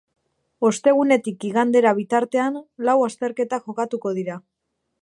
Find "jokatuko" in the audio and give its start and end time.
3.69-4.17